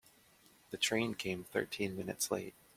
The 0.71 0.77
train 0.77 1.13
came 1.13 1.43
thirteen 1.43 1.95
minutes 1.95 2.31
late. 2.31 2.55